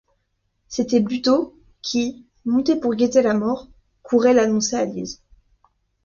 C’était 0.67 0.99
Buteau, 0.99 1.55
qui, 1.83 2.25
monté 2.43 2.75
pour 2.75 2.95
guetter 2.95 3.21
la 3.21 3.35
mort, 3.35 3.67
courait 4.01 4.33
l’annoncer 4.33 4.75
à 4.77 4.85
Lise. 4.85 5.21